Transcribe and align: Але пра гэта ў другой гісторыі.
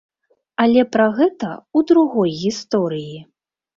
Але 0.63 0.81
пра 0.95 1.05
гэта 1.19 1.47
ў 1.49 1.79
другой 1.93 2.29
гісторыі. 2.41 3.17